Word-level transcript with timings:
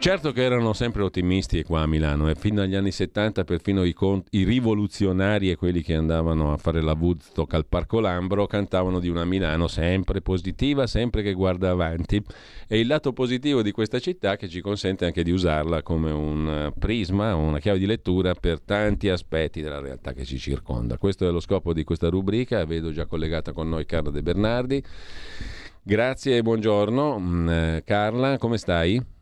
Certo 0.00 0.30
che 0.30 0.42
erano 0.42 0.74
sempre 0.74 1.02
ottimisti 1.02 1.64
qua 1.64 1.82
a 1.82 1.86
Milano 1.86 2.28
e 2.28 2.36
fino 2.36 2.62
agli 2.62 2.76
anni 2.76 2.92
70 2.92 3.42
perfino 3.42 3.82
i, 3.82 3.92
con- 3.92 4.22
i, 4.30 4.44
rivoluzionari 4.44 5.50
e 5.50 5.56
quelli 5.56 5.82
che 5.82 5.94
andavano 5.94 6.52
a 6.52 6.56
fare 6.56 6.80
la 6.80 6.96
Woodstock 6.98 7.52
al 7.54 7.66
Parco 7.66 7.98
Lambro 7.98 8.46
cantavano 8.46 9.00
di 9.00 9.08
una 9.08 9.24
Milano 9.24 9.66
sempre 9.66 10.22
positiva, 10.22 10.86
sempre 10.86 11.22
che 11.22 11.32
guarda 11.32 11.70
avanti 11.70 12.22
e 12.68 12.78
il 12.78 12.86
lato 12.86 13.12
positivo 13.12 13.60
di 13.60 13.72
questa 13.72 13.98
città 13.98 14.36
che 14.36 14.48
ci 14.48 14.60
consente 14.60 15.04
anche 15.04 15.24
di 15.24 15.32
usarla 15.32 15.82
come 15.82 16.12
un 16.12 16.48
eh, 16.48 16.78
prisma, 16.78 17.34
una 17.34 17.58
chiave 17.58 17.80
di 17.80 17.86
lettura 17.86 18.34
per 18.34 18.60
tanti 18.60 19.08
aspetti 19.08 19.60
della 19.60 19.80
realtà 19.80 20.12
che 20.12 20.24
ci 20.24 20.38
circonda. 20.38 20.96
Questo 20.96 21.26
è 21.26 21.30
lo 21.32 21.40
scopo 21.40 21.72
di 21.72 21.82
questa 21.82 22.08
rubrica, 22.08 22.64
vedo 22.64 22.92
già 22.92 23.06
collegata 23.06 23.52
con 23.52 23.68
noi 23.68 23.84
Carla 23.84 24.10
De 24.10 24.22
Bernardi. 24.22 24.82
Grazie 25.82 26.36
e 26.36 26.42
buongiorno. 26.42 27.18
Mm, 27.18 27.48
eh, 27.48 27.82
Carla, 27.84 28.38
come 28.38 28.58
stai? 28.58 29.16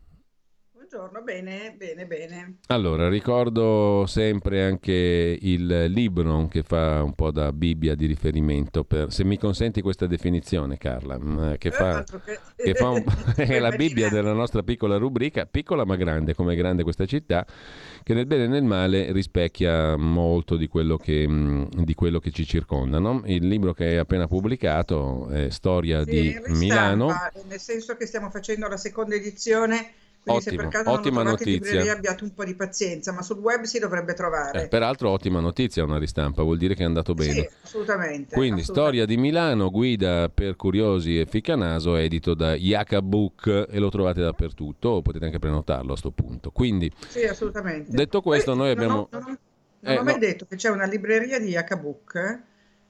Buongiorno, 0.89 1.21
bene, 1.21 1.75
bene, 1.77 2.05
bene. 2.05 2.59
Allora, 2.67 3.09
ricordo 3.09 4.05
sempre 4.07 4.63
anche 4.63 5.37
il 5.37 5.87
libro 5.89 6.47
che 6.47 6.63
fa 6.63 7.03
un 7.03 7.13
po' 7.13 7.29
da 7.29 7.51
Bibbia 7.51 7.93
di 7.93 8.05
riferimento, 8.05 8.85
per, 8.85 9.11
se 9.11 9.25
mi 9.25 9.37
consenti 9.37 9.81
questa 9.81 10.07
definizione, 10.07 10.77
Carla, 10.77 11.19
mm, 11.19 11.39
eh, 11.39 11.57
che 11.57 11.71
fa, 11.71 12.05
che... 12.05 12.39
che 12.55 12.73
fa 12.73 12.87
un, 12.91 13.03
è 13.35 13.59
la 13.59 13.71
Bibbia 13.71 14.07
della 14.07 14.31
nostra 14.31 14.63
piccola 14.63 14.95
rubrica, 14.95 15.45
piccola 15.45 15.83
ma 15.83 15.97
grande, 15.97 16.33
come 16.33 16.53
è 16.53 16.55
grande 16.55 16.83
questa 16.83 17.05
città, 17.05 17.45
che 18.01 18.13
nel 18.13 18.25
bene 18.25 18.45
e 18.45 18.47
nel 18.47 18.63
male 18.63 19.11
rispecchia 19.11 19.97
molto 19.97 20.55
di 20.55 20.69
quello 20.69 20.95
che, 20.95 21.27
mm, 21.27 21.65
di 21.83 21.95
quello 21.95 22.19
che 22.19 22.31
ci 22.31 22.45
circonda. 22.45 22.97
No? 22.99 23.23
Il 23.25 23.45
libro 23.45 23.73
che 23.73 23.87
hai 23.87 23.97
appena 23.97 24.25
pubblicato 24.25 25.27
è 25.27 25.49
Storia 25.49 26.05
sì, 26.05 26.09
di 26.09 26.21
ristampa, 26.29 26.57
Milano. 26.57 27.13
Nel 27.45 27.59
senso 27.59 27.97
che 27.97 28.05
stiamo 28.05 28.29
facendo 28.29 28.69
la 28.69 28.77
seconda 28.77 29.15
edizione 29.15 30.05
quindi 30.27 30.47
Ottimo, 30.47 30.61
se 30.61 30.69
per 30.69 30.83
caso 30.83 30.89
ottima 30.97 31.23
non 31.23 31.31
notizia. 31.31 31.53
libreria 31.53 31.93
abbiate 31.93 32.23
un 32.23 32.33
po' 32.33 32.43
di 32.43 32.53
pazienza, 32.53 33.11
ma 33.13 33.21
sul 33.21 33.37
web 33.37 33.63
si 33.63 33.79
dovrebbe 33.79 34.13
trovare. 34.13 34.63
Eh, 34.63 34.67
peraltro 34.67 35.09
ottima 35.09 35.39
notizia 35.39 35.83
una 35.83 35.97
ristampa, 35.97 36.43
vuol 36.43 36.57
dire 36.57 36.75
che 36.75 36.83
è 36.83 36.85
andato 36.85 37.13
bene. 37.13 37.33
Sì, 37.33 37.49
assolutamente. 37.63 38.35
Quindi 38.35 38.61
assolutamente. 38.61 38.63
Storia 38.63 39.05
di 39.05 39.17
Milano, 39.17 39.71
guida 39.71 40.29
per 40.29 40.55
curiosi 40.55 41.19
e 41.19 41.25
ficcanaso, 41.25 41.95
edito 41.95 42.33
da 42.33 42.55
Yaka 42.55 43.01
Book 43.01 43.67
e 43.69 43.79
lo 43.79 43.89
trovate 43.89 44.21
dappertutto, 44.21 44.89
o 44.89 45.01
potete 45.01 45.25
anche 45.25 45.39
prenotarlo 45.39 45.85
a 45.85 45.87
questo 45.87 46.11
punto. 46.11 46.51
Quindi, 46.51 46.91
sì, 47.07 47.23
assolutamente. 47.23 47.91
Detto 47.95 48.21
questo, 48.21 48.51
Poi, 48.51 48.59
noi 48.59 48.75
non 48.75 48.83
abbiamo... 48.83 49.01
Ho, 49.01 49.09
non 49.11 49.21
ho, 49.21 49.37
non 49.79 49.93
eh, 49.93 49.97
ho 49.97 50.03
mai 50.03 50.13
no. 50.13 50.19
detto 50.19 50.45
che 50.45 50.55
c'è 50.55 50.69
una 50.69 50.85
libreria 50.85 51.39
di 51.39 51.49
Yaka 51.49 51.77
Book, 51.77 52.41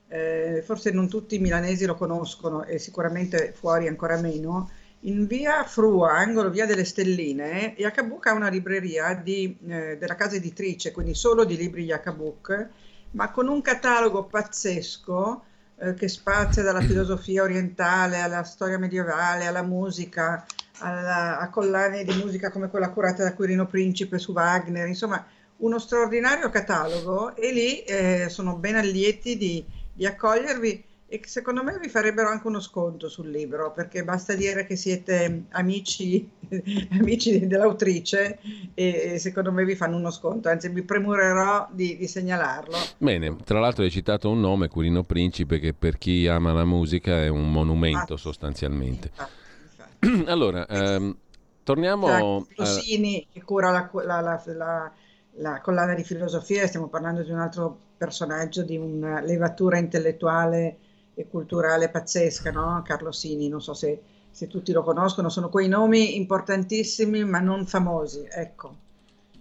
eh, 0.08 0.64
forse 0.66 0.92
non 0.92 1.10
tutti 1.10 1.36
i 1.36 1.40
milanesi 1.40 1.86
lo 1.86 1.96
conoscono 1.96 2.64
e 2.64 2.80
sicuramente 2.80 3.54
fuori 3.56 3.88
ancora 3.88 4.20
meno, 4.20 4.70
in 5.08 5.26
via 5.26 5.64
Frua, 5.64 6.18
angolo 6.18 6.50
via 6.50 6.66
delle 6.66 6.84
Stelline, 6.84 7.74
Yacabook 7.78 8.28
ha 8.28 8.34
una 8.34 8.50
libreria 8.50 9.14
di, 9.14 9.58
eh, 9.68 9.98
della 9.98 10.16
casa 10.16 10.36
editrice, 10.36 10.92
quindi 10.92 11.16
solo 11.16 11.46
di 11.46 11.56
libri 11.56 11.86
Yacabook, 11.86 12.68
ma 13.12 13.32
con 13.32 13.48
un 13.48 13.62
catalogo 13.62 14.26
pazzesco 14.26 15.44
eh, 15.78 15.94
che 15.94 16.10
spazia 16.10 16.62
dalla 16.62 16.82
filosofia 16.82 17.44
orientale 17.44 18.20
alla 18.20 18.44
storia 18.44 18.78
medievale, 18.78 19.46
alla 19.46 19.64
musica, 19.64 20.46
alla, 20.80 21.40
a 21.40 21.50
collane 21.50 22.04
di 22.04 22.14
musica 22.16 22.52
come 22.52 22.70
quella 22.70 22.90
curata 22.90 23.24
da 23.24 23.34
Quirino 23.34 23.66
Principe 23.66 24.18
su 24.18 24.34
Wagner, 24.34 24.88
insomma 24.88 25.26
uno 25.58 25.80
straordinario 25.80 26.50
catalogo 26.50 27.34
e 27.36 27.52
lì 27.54 27.80
eh, 27.84 28.28
sono 28.30 28.58
ben 28.58 28.76
allieti 28.76 29.38
di, 29.38 29.66
di 29.94 30.06
accogliervi 30.06 30.84
e 31.10 31.22
secondo 31.24 31.64
me 31.64 31.80
vi 31.80 31.88
farebbero 31.88 32.28
anche 32.28 32.48
uno 32.48 32.60
sconto 32.60 33.08
sul 33.08 33.30
libro, 33.30 33.72
perché 33.72 34.04
basta 34.04 34.34
dire 34.34 34.66
che 34.66 34.76
siete 34.76 35.46
amici, 35.52 36.30
amici 37.00 37.48
dell'autrice 37.48 38.40
e, 38.74 39.14
e, 39.14 39.18
secondo 39.18 39.54
me 39.54 39.64
vi 39.64 39.76
fanno 39.76 39.96
uno 39.96 40.12
sconto, 40.12 40.50
anzi 40.50 40.68
mi 40.70 40.82
premurerò 40.82 41.70
di, 41.72 41.96
di, 41.96 42.08
segnalarlo. 42.08 42.76
Bene, 42.98 43.38
tra 43.46 43.62
l'altro 43.62 43.86
hai 43.86 43.90
citato 43.90 44.30
un 44.30 44.42
nome, 44.42 44.68
Curino 44.68 45.04
Principe, 45.04 45.60
che 45.60 45.74
per 45.74 45.98
chi 45.98 46.28
ama 46.28 46.52
la 46.52 46.66
musica 46.66 47.24
è 47.24 47.30
un 47.30 47.54
monumento 47.54 48.16
ah, 48.16 48.18
sostanzialmente. 48.18 49.08
Infatti, 49.08 49.32
infatti. 49.64 50.24
allora, 50.30 50.68
ehm, 50.68 51.16
torniamo... 51.64 52.46
Rossini 52.54 53.26
a... 53.26 53.32
che 53.32 53.44
cura 53.44 53.72
la, 53.72 53.90
la, 54.04 54.44
la, 54.46 54.92
la 55.36 55.62
collana 55.62 55.94
di 55.94 56.04
filosofia, 56.04 56.68
stiamo 56.68 56.90
parlando 56.90 57.24
di 57.24 57.32
un 57.32 57.40
altro 57.40 57.80
personaggio 57.96 58.62
di 58.64 58.76
una 58.76 59.22
levatura 59.22 59.78
intellettuale 59.78 60.80
e 61.18 61.28
culturale 61.28 61.90
pazzesca, 61.90 62.52
no? 62.52 62.80
Carlo 62.86 63.12
Sini, 63.12 63.50
non 63.50 63.60
so 63.62 63.74
se, 63.74 64.00
se 64.30 64.46
tutti 64.48 64.72
lo 64.72 64.84
conoscono, 64.84 65.30
sono 65.30 65.50
quei 65.50 65.68
nomi 65.68 66.16
importantissimi 66.16 67.24
ma 67.26 67.40
non 67.40 67.66
famosi, 67.66 68.28
ecco. 68.30 68.76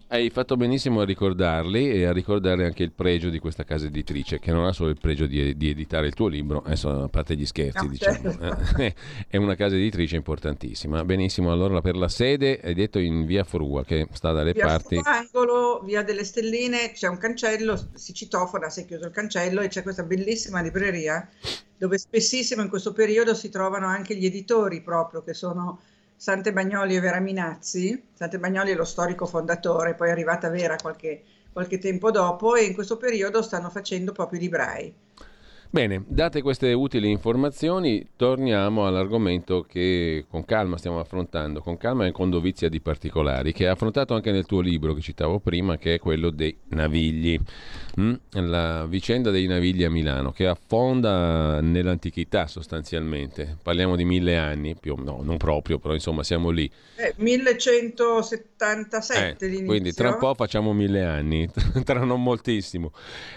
Hai 0.09 0.31
fatto 0.31 0.56
benissimo 0.56 1.00
a 1.00 1.05
ricordarli 1.05 1.91
e 1.91 2.05
a 2.05 2.12
ricordare 2.12 2.65
anche 2.65 2.84
il 2.84 2.93
pregio 2.93 3.28
di 3.28 3.41
questa 3.41 3.65
casa 3.65 3.87
editrice, 3.87 4.39
che 4.39 4.53
non 4.53 4.65
ha 4.65 4.72
solo 4.72 4.91
il 4.91 4.99
pregio 5.00 5.27
di, 5.27 5.56
di 5.56 5.71
editare 5.71 6.06
il 6.06 6.15
tuo 6.15 6.28
libro, 6.28 6.62
adesso 6.65 7.03
a 7.03 7.09
parte 7.09 7.34
gli 7.34 7.44
scherzi, 7.44 7.84
no, 7.84 7.91
diciamo, 7.91 8.31
certo. 8.31 8.83
Eh, 8.83 8.95
è 9.27 9.37
una 9.37 9.56
casa 9.56 9.75
editrice 9.75 10.15
importantissima. 10.15 11.05
Benissimo, 11.05 11.50
allora 11.50 11.81
per 11.81 11.97
la 11.97 12.09
sede 12.09 12.61
hai 12.62 12.75
detto 12.75 13.00
in 13.00 13.27
via 13.27 13.43
Frua, 13.43 13.84
che 13.84 14.06
sta 14.12 14.31
dalle 14.31 14.53
via 14.53 14.66
parti. 14.66 15.00
angolo, 15.03 15.81
via 15.83 16.05
delle 16.05 16.22
Stelline, 16.22 16.93
c'è 16.93 17.09
un 17.09 17.19
cancello, 17.19 17.77
si 17.95 18.15
citofona, 18.15 18.71
si 18.71 18.83
è 18.83 18.84
chiuso 18.84 19.06
il 19.06 19.12
cancello 19.12 19.61
e 19.61 19.66
c'è 19.66 19.83
questa 19.83 20.05
bellissima 20.05 20.61
libreria 20.61 21.28
dove 21.78 21.99
spessissimo 21.99 22.62
in 22.62 22.69
questo 22.69 22.93
periodo 22.93 23.34
si 23.34 23.49
trovano 23.50 23.87
anche 23.87 24.16
gli 24.16 24.25
editori 24.25 24.83
proprio 24.83 25.22
che 25.22 25.34
sono 25.34 25.81
Sante 26.16 26.53
Bagnoli 26.53 26.97
e 26.97 27.00
Vera 27.00 27.21
Minazzi. 27.21 28.09
Sante 28.15 28.38
Bagnoli 28.38 28.72
è 28.72 28.75
lo 28.75 28.84
storico 28.84 29.27
fondatore, 29.27 29.94
poi 29.94 30.09
è 30.09 30.12
arrivata 30.12 30.49
Vera 30.49 30.77
qualche, 30.77 31.22
qualche 31.53 31.78
tempo 31.78 32.10
dopo 32.10 32.54
e 32.54 32.65
in 32.65 32.75
questo 32.75 32.97
periodo 32.97 33.43
stanno 33.43 33.69
facendo 33.69 34.12
proprio 34.12 34.38
i 34.38 34.43
librai. 34.43 34.94
Bene, 35.77 36.05
date 36.09 36.41
queste 36.41 36.73
utili 36.73 37.11
informazioni, 37.11 38.09
torniamo 38.17 38.87
all'argomento 38.87 39.61
che 39.61 40.25
con 40.27 40.47
calma 40.47 40.79
stiamo 40.79 41.01
affrontando, 41.01 41.61
con 41.61 41.77
calma 41.77 42.07
e 42.07 42.13
con 42.13 42.31
dovizia 42.31 42.71
di 42.71 42.81
particolari, 42.81 43.53
che 43.53 43.67
hai 43.67 43.73
affrontato 43.73 44.15
anche 44.15 44.33
nel 44.33 44.47
tuo 44.47 44.61
libro 44.61 44.95
che 44.95 45.03
citavo 45.03 45.39
prima, 45.39 45.77
che 45.77 45.93
è 45.93 45.99
quello 45.99 46.31
dei 46.31 46.57
navigli. 46.69 47.39
Mm? 48.01 48.15
La 48.31 48.87
vicenda 48.87 49.31
dei 49.31 49.47
navigli 49.47 49.85
a 49.85 49.91
Milano, 49.91 50.33
che 50.33 50.47
affonda 50.47 51.61
nell'antichità 51.61 52.47
sostanzialmente. 52.47 53.59
Parliamo 53.63 53.97
di 53.97 54.07
mille 54.07 54.39
anni, 54.39 54.75
più, 54.77 54.95
no, 54.97 55.21
non 55.23 55.37
proprio, 55.37 55.79
però 55.79 55.93
insomma 55.93 56.23
siamo 56.23 56.49
lì. 56.49 56.71
Eh, 56.97 57.13
1177 57.17 59.47
eh, 59.47 59.65
Quindi 59.65 59.93
tra 59.93 60.09
un 60.09 60.17
po' 60.19 60.33
facciamo 60.33 60.73
mille 60.73 61.05
anni, 61.05 61.47
tra 61.85 62.03
non 62.03 62.23
moltissimo. 62.23 62.93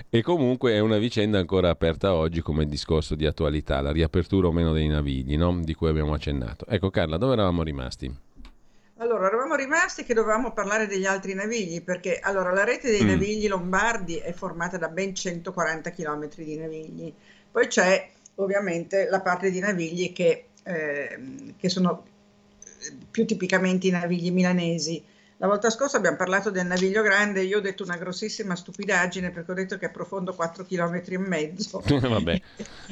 E 0.09 0.21
comunque 0.21 0.71
è 0.71 0.79
una 0.79 0.99
vicenda 0.99 1.37
ancora 1.37 1.69
aperta 1.69 2.13
oggi 2.13 2.27
come 2.41 2.65
discorso 2.65 3.15
di 3.15 3.25
attualità, 3.25 3.81
la 3.81 3.91
riapertura 3.91 4.47
o 4.47 4.51
meno 4.51 4.71
dei 4.73 4.87
navigli, 4.87 5.35
no? 5.35 5.59
di 5.61 5.73
cui 5.73 5.89
abbiamo 5.89 6.13
accennato. 6.13 6.65
Ecco 6.67 6.89
Carla, 6.89 7.17
dove 7.17 7.33
eravamo 7.33 7.63
rimasti? 7.63 8.27
Allora, 8.97 9.27
eravamo 9.27 9.55
rimasti 9.55 10.03
che 10.03 10.13
dovevamo 10.13 10.51
parlare 10.51 10.85
degli 10.85 11.05
altri 11.05 11.33
navigli, 11.33 11.81
perché 11.81 12.19
allora, 12.19 12.51
la 12.51 12.65
rete 12.65 12.89
dei 12.89 13.03
mm. 13.03 13.07
navigli 13.07 13.47
lombardi 13.47 14.17
è 14.17 14.33
formata 14.33 14.77
da 14.77 14.89
ben 14.89 15.15
140 15.15 15.89
km 15.91 16.29
di 16.35 16.57
navigli. 16.57 17.13
Poi 17.49 17.67
c'è 17.67 18.09
ovviamente 18.35 19.07
la 19.09 19.21
parte 19.21 19.51
di 19.51 19.59
navigli 19.59 20.11
che, 20.11 20.47
eh, 20.63 21.19
che 21.57 21.69
sono 21.69 22.03
più 23.09 23.25
tipicamente 23.25 23.87
i 23.87 23.91
navigli 23.91 24.31
milanesi, 24.31 25.01
la 25.41 25.47
volta 25.47 25.69
scorsa 25.69 25.95
abbiamo 25.95 26.17
parlato 26.17 26.51
del 26.51 26.65
naviglio 26.65 27.01
grande, 27.01 27.41
io 27.43 27.59
ho 27.59 27.61
detto 27.61 27.83
una 27.83 27.95
grossissima 27.95 28.57
stupidaggine 28.57 29.31
perché 29.31 29.51
ho 29.51 29.55
detto 29.55 29.77
che 29.77 29.85
è 29.85 29.89
profondo 29.89 30.33
4 30.33 30.65
km 30.65 31.01
e 31.07 31.17
mezzo. 31.17 31.81
Vabbè, 31.87 32.41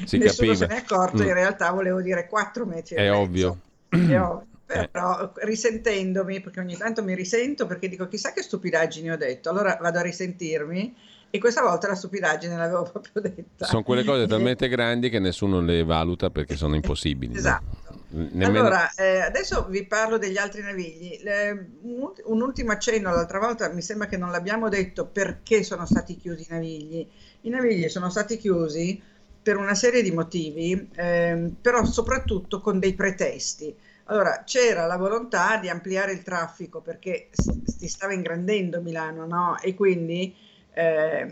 si 0.06 0.16
Nessuno 0.16 0.52
capiva. 0.52 0.54
se 0.54 0.66
ne 0.66 0.74
è 0.74 0.78
accorto, 0.78 1.22
mm. 1.22 1.26
in 1.26 1.34
realtà 1.34 1.70
volevo 1.72 2.00
dire 2.00 2.26
4 2.26 2.64
metri 2.64 2.96
è 2.96 3.02
e 3.02 3.10
ovvio. 3.10 3.58
mezzo. 3.90 4.12
È 4.12 4.18
ovvio. 4.18 4.46
Però 4.90 5.32
risentendomi, 5.34 6.40
perché 6.40 6.60
ogni 6.60 6.76
tanto 6.76 7.02
mi 7.02 7.14
risento 7.14 7.66
perché 7.66 7.86
dico 7.86 8.08
chissà 8.08 8.32
che 8.32 8.42
stupidaggini 8.42 9.10
ho 9.10 9.16
detto, 9.18 9.50
allora 9.50 9.76
vado 9.78 9.98
a 9.98 10.02
risentirmi 10.02 10.94
e 11.28 11.38
questa 11.38 11.60
volta 11.60 11.88
la 11.88 11.94
stupidaggine 11.94 12.56
l'avevo 12.56 12.82
proprio 12.90 13.22
detta. 13.22 13.66
Sono 13.66 13.82
quelle 13.82 14.04
cose 14.04 14.24
talmente 14.28 14.68
grandi 14.68 15.10
che 15.10 15.18
nessuno 15.18 15.60
le 15.60 15.84
valuta 15.84 16.30
perché 16.30 16.56
sono 16.56 16.74
impossibili. 16.74 17.36
esatto. 17.36 17.87
Nemmeno... 18.10 18.60
Allora, 18.60 18.90
eh, 18.94 19.20
adesso 19.20 19.66
vi 19.68 19.84
parlo 19.84 20.16
degli 20.16 20.38
altri 20.38 20.62
navigli. 20.62 21.18
Le, 21.22 21.68
un, 21.82 22.12
un, 22.24 22.40
ultimo 22.40 22.72
accenno, 22.72 23.10
l'altra 23.12 23.38
volta 23.38 23.70
mi 23.70 23.82
sembra 23.82 24.06
che 24.06 24.16
non 24.16 24.30
l'abbiamo 24.30 24.68
detto 24.68 25.06
perché 25.06 25.62
sono 25.62 25.84
stati 25.84 26.16
chiusi 26.16 26.42
i 26.42 26.46
navigli. 26.50 27.06
I 27.42 27.50
navigli 27.50 27.88
sono 27.88 28.08
stati 28.08 28.38
chiusi 28.38 29.00
per 29.42 29.56
una 29.56 29.74
serie 29.74 30.02
di 30.02 30.10
motivi, 30.10 30.88
eh, 30.94 31.52
però 31.60 31.84
soprattutto 31.84 32.60
con 32.60 32.78
dei 32.78 32.94
pretesti. 32.94 33.74
Allora, 34.04 34.42
c'era 34.44 34.86
la 34.86 34.96
volontà 34.96 35.58
di 35.58 35.68
ampliare 35.68 36.12
il 36.12 36.22
traffico 36.22 36.80
perché 36.80 37.28
si 37.30 37.88
stava 37.88 38.14
ingrandendo 38.14 38.80
Milano, 38.80 39.26
no? 39.26 39.58
E 39.60 39.74
quindi 39.74 40.34
eh, 40.72 41.26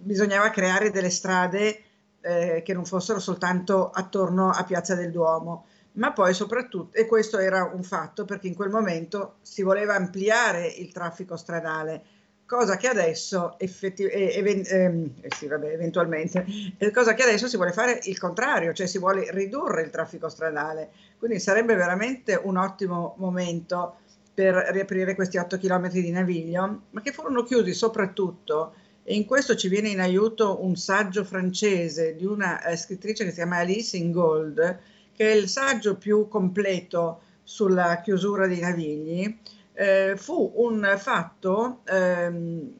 bisognava 0.00 0.50
creare 0.50 0.90
delle 0.90 1.10
strade 1.10 1.82
eh, 2.20 2.62
che 2.64 2.74
non 2.74 2.84
fossero 2.84 3.18
soltanto 3.18 3.90
attorno 3.90 4.50
a 4.50 4.64
Piazza 4.64 4.94
del 4.94 5.10
Duomo, 5.10 5.66
ma 5.92 6.12
poi 6.12 6.34
soprattutto, 6.34 6.96
e 6.96 7.06
questo 7.06 7.38
era 7.38 7.70
un 7.72 7.82
fatto 7.82 8.24
perché 8.24 8.46
in 8.46 8.54
quel 8.54 8.70
momento 8.70 9.36
si 9.42 9.62
voleva 9.62 9.94
ampliare 9.94 10.66
il 10.66 10.92
traffico 10.92 11.36
stradale, 11.36 12.02
cosa 12.46 12.76
che 12.76 12.88
adesso 12.88 13.54
effetti- 13.58 14.04
ehm, 14.04 15.14
eh, 15.20 15.28
sì, 15.36 15.46
vabbè, 15.46 15.72
eventualmente, 15.72 16.44
eh, 16.78 16.90
cosa 16.90 17.14
che 17.14 17.22
adesso 17.22 17.46
si 17.46 17.56
vuole 17.56 17.72
fare 17.72 18.00
il 18.04 18.18
contrario, 18.18 18.72
cioè 18.72 18.86
si 18.86 18.98
vuole 18.98 19.30
ridurre 19.30 19.82
il 19.82 19.90
traffico 19.90 20.28
stradale. 20.28 20.90
Quindi 21.16 21.38
sarebbe 21.38 21.74
veramente 21.76 22.38
un 22.42 22.56
ottimo 22.56 23.14
momento 23.18 23.98
per 24.34 24.54
riaprire 24.72 25.14
questi 25.14 25.38
8 25.38 25.58
km 25.58 25.90
di 25.90 26.10
naviglio, 26.10 26.82
ma 26.90 27.00
che 27.02 27.12
furono 27.12 27.42
chiusi 27.44 27.72
soprattutto, 27.72 28.74
e 29.10 29.14
in 29.16 29.24
questo 29.24 29.56
ci 29.56 29.66
viene 29.66 29.88
in 29.88 29.98
aiuto 29.98 30.64
un 30.64 30.76
saggio 30.76 31.24
francese 31.24 32.14
di 32.14 32.24
una 32.24 32.62
eh, 32.62 32.76
scrittrice 32.76 33.24
che 33.24 33.30
si 33.30 33.36
chiama 33.38 33.56
Alice 33.56 33.96
Ingold, 33.96 34.78
che 35.12 35.32
è 35.32 35.34
il 35.34 35.48
saggio 35.48 35.96
più 35.96 36.28
completo 36.28 37.20
sulla 37.42 38.02
chiusura 38.02 38.46
dei 38.46 38.60
navigli, 38.60 39.36
eh, 39.72 40.14
fu 40.16 40.52
un 40.58 40.94
fatto, 40.96 41.80
ehm, 41.86 42.72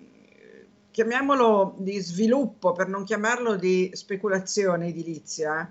chiamiamolo 0.92 1.74
di 1.78 1.98
sviluppo, 1.98 2.70
per 2.74 2.86
non 2.86 3.02
chiamarlo 3.02 3.56
di 3.56 3.90
speculazione 3.92 4.86
edilizia, 4.86 5.68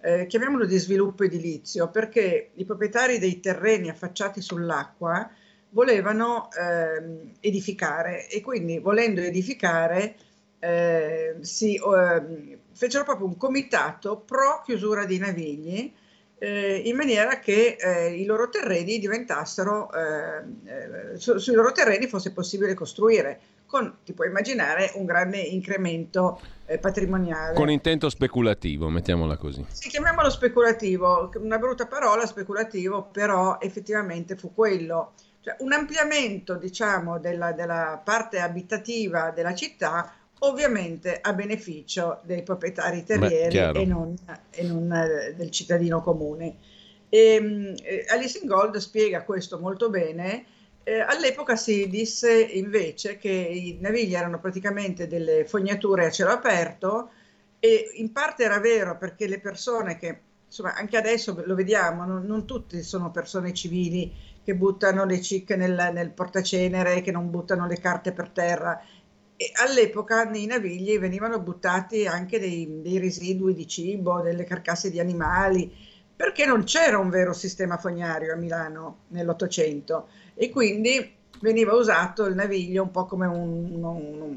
eh, 0.00 0.26
chiamiamolo 0.26 0.64
di 0.64 0.78
sviluppo 0.78 1.24
edilizio, 1.24 1.90
perché 1.90 2.52
i 2.54 2.64
proprietari 2.64 3.18
dei 3.18 3.38
terreni 3.38 3.90
affacciati 3.90 4.40
sull'acqua 4.40 5.30
volevano 5.70 6.48
eh, 6.52 7.32
edificare 7.40 8.28
e 8.28 8.40
quindi 8.40 8.78
volendo 8.78 9.20
edificare 9.20 10.16
eh, 10.58 11.36
si, 11.40 11.76
eh, 11.76 12.58
fecero 12.72 13.04
proprio 13.04 13.26
un 13.26 13.36
comitato 13.36 14.18
pro 14.18 14.62
chiusura 14.64 15.04
di 15.04 15.18
navigli 15.18 15.92
eh, 16.42 16.82
in 16.86 16.96
maniera 16.96 17.38
che 17.38 17.76
eh, 17.78 18.14
i 18.14 18.24
loro 18.24 18.48
terreni 18.48 18.98
diventassero, 18.98 19.90
eh, 19.92 21.18
su, 21.18 21.36
sui 21.36 21.54
loro 21.54 21.70
terreni 21.70 22.06
fosse 22.06 22.32
possibile 22.32 22.72
costruire, 22.72 23.40
con, 23.66 23.98
ti 24.02 24.14
puoi 24.14 24.28
immaginare, 24.28 24.90
un 24.94 25.04
grande 25.04 25.38
incremento 25.38 26.40
eh, 26.64 26.78
patrimoniale. 26.78 27.54
Con 27.54 27.70
intento 27.70 28.08
speculativo, 28.08 28.88
mettiamola 28.88 29.36
così. 29.36 29.64
Sì, 29.68 29.90
chiamiamolo 29.90 30.30
speculativo, 30.30 31.30
una 31.36 31.58
brutta 31.58 31.86
parola, 31.86 32.24
speculativo, 32.24 33.02
però 33.12 33.58
effettivamente 33.60 34.34
fu 34.34 34.54
quello. 34.54 35.12
Cioè, 35.42 35.56
un 35.60 35.72
ampliamento, 35.72 36.54
diciamo, 36.56 37.18
della, 37.18 37.52
della 37.52 38.00
parte 38.04 38.40
abitativa 38.40 39.30
della 39.30 39.54
città 39.54 40.12
ovviamente 40.40 41.18
a 41.20 41.32
beneficio 41.32 42.20
dei 42.24 42.42
proprietari 42.42 43.04
terrieri 43.04 43.72
Beh, 43.72 43.80
e, 43.80 43.84
non, 43.86 44.14
e 44.50 44.62
non, 44.62 44.92
eh, 44.92 45.34
del 45.34 45.50
cittadino 45.50 46.02
comune. 46.02 46.56
E, 47.08 47.34
ehm, 47.34 47.74
eh, 47.82 48.06
Alice 48.08 48.38
Ingold 48.40 48.76
spiega 48.76 49.22
questo 49.22 49.58
molto 49.58 49.90
bene. 49.90 50.44
Eh, 50.82 51.00
all'epoca 51.00 51.56
si 51.56 51.88
disse 51.88 52.32
invece 52.32 53.18
che 53.18 53.30
i 53.30 53.78
navigli 53.80 54.14
erano 54.14 54.40
praticamente 54.40 55.06
delle 55.06 55.44
fognature 55.44 56.06
a 56.06 56.10
cielo 56.10 56.30
aperto 56.30 57.10
e 57.60 57.90
in 57.94 58.12
parte 58.12 58.44
era 58.44 58.58
vero 58.58 58.96
perché 58.96 59.26
le 59.26 59.40
persone 59.40 59.98
che, 59.98 60.20
insomma, 60.46 60.74
anche 60.74 60.96
adesso 60.96 61.42
lo 61.44 61.54
vediamo, 61.54 62.06
non, 62.06 62.24
non 62.24 62.46
tutti 62.46 62.82
sono 62.82 63.10
persone 63.10 63.52
civili 63.52 64.10
che 64.42 64.54
buttano 64.54 65.04
le 65.04 65.20
cicche 65.20 65.56
nel, 65.56 65.90
nel 65.92 66.10
portacenere, 66.10 67.02
che 67.02 67.12
non 67.12 67.30
buttano 67.30 67.66
le 67.66 67.78
carte 67.78 68.12
per 68.12 68.30
terra 68.30 68.80
e 69.42 69.52
all'epoca 69.54 70.24
nei 70.24 70.44
navigli 70.44 70.98
venivano 70.98 71.40
buttati 71.40 72.06
anche 72.06 72.38
dei, 72.38 72.82
dei, 72.82 72.98
residui 72.98 73.54
di 73.54 73.66
cibo, 73.66 74.20
delle 74.20 74.44
carcasse 74.44 74.90
di 74.90 75.00
animali, 75.00 75.74
perché 76.14 76.44
non 76.44 76.64
c'era 76.64 76.98
un 76.98 77.08
vero 77.08 77.32
sistema 77.32 77.78
fognario 77.78 78.34
a 78.34 78.36
Milano 78.36 79.04
nell'Ottocento 79.08 80.08
e 80.34 80.50
quindi 80.50 81.14
veniva 81.40 81.72
usato 81.72 82.26
il 82.26 82.34
naviglio 82.34 82.82
un 82.82 82.90
po' 82.90 83.06
come 83.06 83.26
un, 83.26 83.82
un, 83.82 83.82
un 83.86 84.36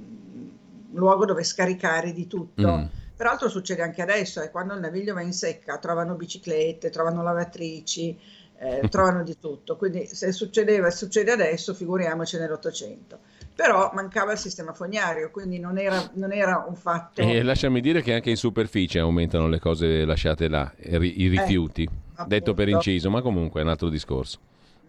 luogo 0.94 1.26
dove 1.26 1.44
scaricare 1.44 2.14
di 2.14 2.26
tutto. 2.26 2.78
Mm. 2.78 2.86
Peraltro 3.14 3.50
succede 3.50 3.82
anche 3.82 4.02
adesso, 4.02 4.40
è 4.40 4.46
eh, 4.46 4.52
quando 4.52 4.74
il 4.74 4.80
naviglio 4.80 5.14
va 5.14 5.22
in 5.22 5.34
secca, 5.34 5.80
trovano 5.80 6.16
biciclette, 6.16 6.90
trovano 6.90 7.22
lavatrici, 7.24 8.18
eh, 8.64 8.90
trovano 8.90 9.24
di 9.24 9.38
tutto. 9.40 9.76
Quindi 9.76 10.06
se 10.06 10.32
succedeva 10.32 10.88
e 10.88 10.92
succede 10.92 11.32
adesso, 11.32 11.74
figuriamoci 11.74 12.38
nell'Ottocento 12.38 13.20
però 13.56 13.92
mancava 13.94 14.32
il 14.32 14.38
sistema 14.38 14.74
fognario, 14.74 15.30
quindi 15.30 15.60
non 15.60 15.78
era, 15.78 16.10
non 16.16 16.32
era 16.32 16.66
un 16.68 16.76
fatto... 16.76 17.22
E 17.22 17.44
lasciami 17.44 17.82
dire 17.82 18.02
che 18.02 18.14
anche 18.14 18.32
in 18.32 18.36
superficie 18.36 19.00
aumentano 19.00 19.48
le 19.48 19.60
cose 19.60 20.06
lasciate 20.06 20.48
là, 20.48 20.72
i 20.80 21.28
rifiuti, 21.28 21.84
eh, 21.84 22.24
detto 22.26 22.54
per 22.54 22.68
inciso, 22.68 23.10
ma 23.10 23.22
comunque 23.22 23.62
è 23.62 23.64
un 23.64 23.70
altro 23.70 23.90
discorso. 23.90 24.40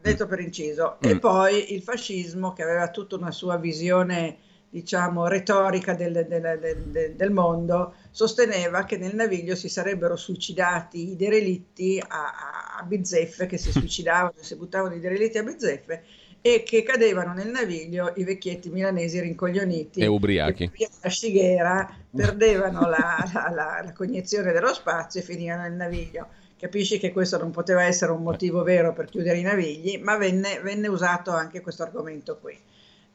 Detto 0.00 0.26
per 0.26 0.40
inciso. 0.40 0.96
Mm. 1.04 1.10
E 1.10 1.18
poi 1.18 1.74
il 1.74 1.82
fascismo, 1.82 2.52
che 2.52 2.62
aveva 2.62 2.88
tutta 2.88 3.16
una 3.16 3.30
sua 3.30 3.56
visione, 3.56 4.38
diciamo, 4.70 5.26
retorica 5.26 5.94
del, 5.94 6.26
del, 6.26 6.58
del, 6.90 7.14
del 7.14 7.30
mondo, 7.30 7.94
sosteneva 8.10 8.84
che 8.84 8.96
nel 8.96 9.14
naviglio 9.14 9.56
si 9.56 9.68
sarebbero 9.68 10.16
suicidati 10.16 11.10
i 11.10 11.16
derelitti 11.16 12.02
a, 12.06 12.22
a 12.22 12.63
bizzeffe, 12.82 13.46
che 13.46 13.58
si 13.58 13.70
suicidavano, 13.72 14.34
si 14.40 14.56
buttavano 14.56 14.94
i 14.94 15.00
derelitti 15.00 15.38
a 15.38 15.42
bizzeffe, 15.42 16.02
e 16.40 16.62
che 16.62 16.82
cadevano 16.82 17.32
nel 17.32 17.48
naviglio 17.48 18.12
i 18.16 18.24
vecchietti 18.24 18.68
milanesi 18.68 19.18
rincoglioniti 19.18 20.00
e 20.00 20.06
ubriachi. 20.06 20.70
La 21.00 21.08
scighera 21.08 21.96
perdevano 22.14 22.80
la, 22.80 23.30
la, 23.32 23.50
la, 23.50 23.80
la, 23.82 23.92
cognizione 23.94 24.52
dello 24.52 24.74
spazio 24.74 25.20
e 25.20 25.22
finivano 25.22 25.62
nel 25.62 25.72
naviglio. 25.72 26.28
Capisci 26.58 26.98
che 26.98 27.12
questo 27.12 27.38
non 27.38 27.50
poteva 27.50 27.84
essere 27.84 28.12
un 28.12 28.22
motivo 28.22 28.62
vero 28.62 28.92
per 28.92 29.06
chiudere 29.06 29.38
i 29.38 29.42
navigli, 29.42 29.98
ma 29.98 30.18
venne, 30.18 30.60
venne 30.60 30.88
usato 30.88 31.30
anche 31.30 31.62
questo 31.62 31.82
argomento 31.82 32.36
qui. 32.38 32.58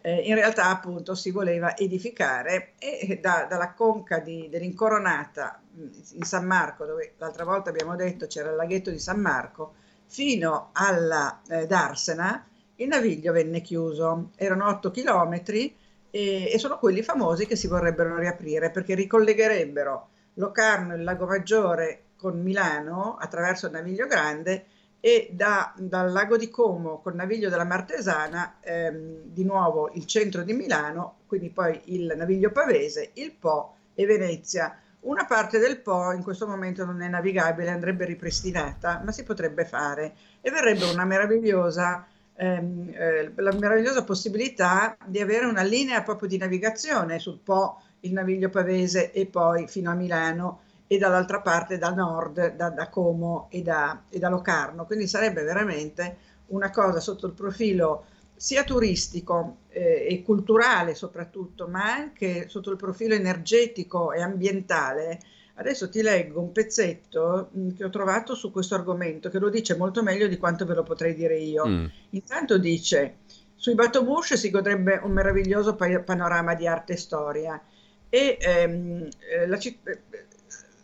Eh, 0.01 0.21
in 0.21 0.35
realtà 0.35 0.67
appunto 0.67 1.13
si 1.13 1.29
voleva 1.31 1.75
edificare 1.75 2.73
e 2.79 3.19
da, 3.21 3.45
dalla 3.49 3.73
conca 3.73 4.19
dell'Incoronata 4.19 5.61
in 5.75 6.23
San 6.23 6.45
Marco, 6.45 6.85
dove 6.85 7.13
l'altra 7.17 7.43
volta 7.43 7.69
abbiamo 7.69 7.95
detto 7.95 8.27
c'era 8.27 8.49
il 8.49 8.55
laghetto 8.55 8.91
di 8.91 8.99
San 8.99 9.19
Marco, 9.19 9.73
fino 10.05 10.69
alla 10.73 11.41
eh, 11.49 11.67
Darsena, 11.67 12.47
il 12.75 12.87
naviglio 12.87 13.33
venne 13.33 13.61
chiuso. 13.61 14.31
Erano 14.35 14.67
8 14.67 14.89
chilometri 14.91 15.75
e, 16.09 16.51
e 16.51 16.57
sono 16.57 16.77
quelli 16.79 17.03
famosi 17.03 17.45
che 17.45 17.55
si 17.55 17.67
vorrebbero 17.67 18.17
riaprire 18.17 18.71
perché 18.71 18.95
ricollegherebbero 18.95 20.09
Locarno 20.35 20.93
e 20.93 20.97
il 20.97 21.03
Lago 21.03 21.25
Maggiore 21.25 22.03
con 22.15 22.41
Milano 22.41 23.17
attraverso 23.19 23.67
il 23.67 23.73
Naviglio 23.73 24.07
Grande 24.07 24.65
e 24.99 25.29
da, 25.31 25.73
dal 25.77 26.11
lago 26.11 26.35
di 26.37 26.49
Como 26.49 26.99
col 26.99 27.15
Naviglio 27.15 27.49
della 27.49 27.63
Martesana 27.63 28.57
ehm, 28.59 29.21
di 29.25 29.45
nuovo 29.45 29.89
il 29.93 30.05
centro 30.05 30.43
di 30.43 30.53
Milano, 30.53 31.19
quindi 31.25 31.49
poi 31.49 31.79
il 31.85 32.13
Naviglio 32.15 32.51
Pavese, 32.51 33.11
il 33.13 33.31
Po 33.31 33.75
e 33.93 34.05
Venezia. 34.05 34.77
Una 35.01 35.25
parte 35.25 35.59
del 35.59 35.79
Po 35.79 36.11
in 36.11 36.21
questo 36.21 36.45
momento 36.45 36.83
non 36.83 37.01
è 37.01 37.07
navigabile, 37.07 37.69
andrebbe 37.69 38.03
ripristinata, 38.03 39.01
ma 39.03 39.11
si 39.11 39.23
potrebbe 39.23 39.63
fare 39.63 40.13
e 40.41 40.51
verrebbe 40.51 40.83
una 40.85 41.05
meravigliosa 41.05 42.05
ehm, 42.35 42.91
eh, 42.93 43.31
la 43.35 43.53
meravigliosa 43.53 44.03
possibilità 44.03 44.97
di 45.05 45.21
avere 45.21 45.45
una 45.45 45.63
linea 45.63 46.01
proprio 46.03 46.27
di 46.27 46.37
navigazione 46.37 47.19
sul 47.19 47.39
Po, 47.41 47.81
il 48.01 48.11
Naviglio 48.11 48.49
Pavese 48.49 49.11
e 49.11 49.25
poi 49.25 49.67
fino 49.67 49.91
a 49.91 49.93
Milano 49.93 50.61
e 50.91 50.97
dall'altra 50.97 51.41
parte 51.41 51.77
da 51.77 51.91
nord, 51.91 52.55
da, 52.55 52.69
da 52.69 52.89
Como 52.89 53.47
e 53.51 53.61
da, 53.61 54.01
e 54.09 54.17
da 54.17 54.27
Locarno. 54.29 54.85
Quindi 54.85 55.07
sarebbe 55.07 55.43
veramente 55.43 56.17
una 56.47 56.71
cosa 56.71 56.99
sotto 56.99 57.27
il 57.27 57.33
profilo 57.33 58.05
sia 58.35 58.63
turistico 58.63 59.57
eh, 59.69 60.07
e 60.09 60.23
culturale 60.23 60.95
soprattutto, 60.95 61.67
ma 61.67 61.93
anche 61.93 62.47
sotto 62.47 62.71
il 62.71 62.77
profilo 62.77 63.13
energetico 63.13 64.13
e 64.13 64.21
ambientale 64.21 65.19
Adesso 65.59 65.89
ti 65.89 66.01
leggo 66.01 66.39
un 66.39 66.53
pezzetto 66.53 67.49
mm, 67.55 67.71
che 67.71 67.83
ho 67.83 67.89
trovato 67.89 68.33
su 68.33 68.49
questo 68.49 68.75
argomento 68.75 69.29
che 69.29 69.39
lo 69.39 69.49
dice 69.49 69.75
molto 69.75 70.01
meglio 70.01 70.27
di 70.27 70.37
quanto 70.37 70.65
ve 70.65 70.73
lo 70.73 70.83
potrei 70.83 71.13
dire 71.13 71.37
io. 71.37 71.67
Mm. 71.67 71.85
Intanto 72.11 72.57
dice, 72.57 73.17
sui 73.55 73.75
Batobush 73.75 74.35
si 74.35 74.49
godrebbe 74.49 75.01
un 75.03 75.11
meraviglioso 75.11 75.75
pa- 75.75 75.99
panorama 75.99 76.55
di 76.55 76.65
arte 76.65 76.93
e 76.93 76.97
storia 76.97 77.61
e 78.07 78.37
ehm, 78.39 79.09
eh, 79.19 79.47
la, 79.47 79.59
citt- 79.59 79.85
eh, 79.85 80.01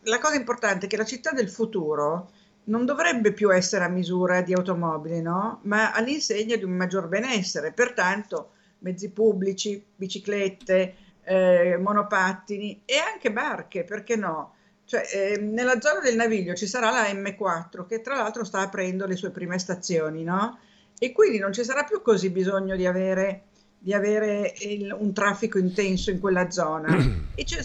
la 0.05 0.19
cosa 0.19 0.35
importante 0.35 0.85
è 0.85 0.89
che 0.89 0.97
la 0.97 1.05
città 1.05 1.31
del 1.31 1.49
futuro 1.49 2.29
non 2.65 2.85
dovrebbe 2.85 3.31
più 3.31 3.53
essere 3.53 3.83
a 3.83 3.89
misura 3.89 4.41
di 4.41 4.53
automobili, 4.53 5.21
no? 5.21 5.59
ma 5.63 5.91
all'insegna 5.93 6.55
di 6.55 6.63
un 6.63 6.71
maggior 6.71 7.07
benessere. 7.07 7.71
Pertanto 7.71 8.51
mezzi 8.79 9.09
pubblici, 9.09 9.83
biciclette, 9.95 10.95
eh, 11.23 11.77
monopattini 11.77 12.83
e 12.85 12.97
anche 12.97 13.31
barche, 13.31 13.83
perché 13.83 14.15
no? 14.15 14.53
Cioè, 14.85 15.03
eh, 15.11 15.37
nella 15.39 15.81
zona 15.81 15.99
del 15.99 16.15
Naviglio 16.15 16.53
ci 16.53 16.67
sarà 16.67 16.91
la 16.91 17.07
M4 17.07 17.87
che 17.87 18.01
tra 18.01 18.15
l'altro 18.15 18.43
sta 18.43 18.59
aprendo 18.59 19.07
le 19.07 19.15
sue 19.15 19.31
prime 19.31 19.57
stazioni, 19.57 20.23
no? 20.23 20.59
E 20.97 21.11
quindi 21.11 21.39
non 21.39 21.51
ci 21.51 21.63
sarà 21.63 21.83
più 21.83 22.01
così 22.01 22.29
bisogno 22.29 22.75
di 22.75 22.85
avere, 22.85 23.45
di 23.85 23.93
avere 23.93 24.51
il, 24.61 24.91
un 24.97 25.13
traffico 25.13 25.59
intenso 25.59 26.09
in 26.09 26.19
quella 26.19 26.49
zona. 26.49 26.87
e 27.35 27.43
c'è, 27.43 27.63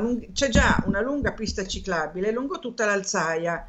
lung- 0.00 0.32
c'è 0.32 0.48
già 0.48 0.82
una 0.86 1.00
lunga 1.00 1.30
pista 1.30 1.64
ciclabile 1.64 2.32
lungo 2.32 2.58
tutta 2.58 2.84
l'Alzaia. 2.84 3.64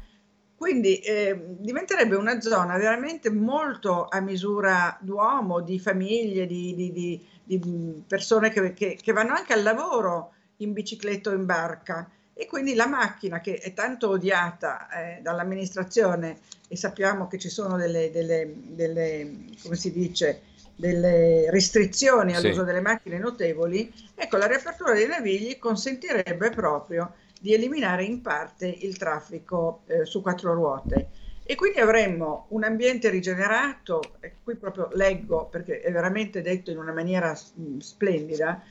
Quindi 0.56 0.96
eh, 0.96 1.54
diventerebbe 1.60 2.16
una 2.16 2.40
zona 2.40 2.76
veramente 2.76 3.30
molto 3.30 4.06
a 4.08 4.18
misura 4.18 4.98
d'uomo, 5.00 5.60
di 5.60 5.78
famiglie, 5.78 6.46
di, 6.46 6.74
di, 6.74 6.90
di, 6.90 7.24
di 7.44 8.02
persone 8.04 8.50
che, 8.50 8.72
che, 8.72 8.98
che 9.00 9.12
vanno 9.12 9.34
anche 9.34 9.52
al 9.52 9.62
lavoro 9.62 10.32
in 10.56 10.72
bicicletta 10.72 11.30
o 11.30 11.34
in 11.34 11.44
barca 11.44 12.10
e 12.34 12.48
quindi 12.48 12.74
la 12.74 12.88
macchina 12.88 13.40
che 13.40 13.58
è 13.58 13.72
tanto 13.74 14.08
odiata 14.08 14.88
eh, 14.88 15.22
dall'amministrazione 15.22 16.38
e 16.66 16.76
sappiamo 16.76 17.28
che 17.28 17.38
ci 17.38 17.48
sono 17.48 17.76
delle, 17.76 18.10
delle, 18.10 18.52
delle 18.56 19.34
come 19.62 19.76
si 19.76 19.92
dice, 19.92 20.40
delle 20.76 21.50
restrizioni 21.50 22.34
all'uso 22.36 22.60
sì. 22.60 22.66
delle 22.66 22.80
macchine 22.80 23.18
notevoli, 23.18 23.92
ecco 24.14 24.36
la 24.36 24.46
riapertura 24.46 24.92
dei 24.92 25.08
navigli 25.08 25.58
consentirebbe 25.58 26.50
proprio 26.50 27.14
di 27.40 27.54
eliminare 27.54 28.04
in 28.04 28.20
parte 28.20 28.66
il 28.66 28.96
traffico 28.96 29.82
eh, 29.86 30.04
su 30.04 30.20
quattro 30.20 30.52
ruote 30.54 31.08
e 31.48 31.54
quindi 31.54 31.78
avremmo 31.78 32.46
un 32.48 32.64
ambiente 32.64 33.08
rigenerato, 33.08 34.02
qui 34.42 34.56
proprio 34.56 34.88
leggo 34.92 35.46
perché 35.46 35.80
è 35.80 35.92
veramente 35.92 36.42
detto 36.42 36.72
in 36.72 36.78
una 36.78 36.92
maniera 36.92 37.30
mh, 37.30 37.78
splendida, 37.78 38.62